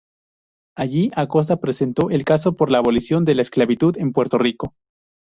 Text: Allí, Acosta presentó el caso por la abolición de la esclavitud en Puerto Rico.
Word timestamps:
Allí, 0.75 1.11
Acosta 1.15 1.57
presentó 1.57 2.09
el 2.09 2.23
caso 2.25 2.53
por 2.55 2.71
la 2.71 2.79
abolición 2.79 3.23
de 3.23 3.35
la 3.35 3.43
esclavitud 3.43 3.97
en 3.99 4.13
Puerto 4.13 4.39
Rico. 4.39 4.73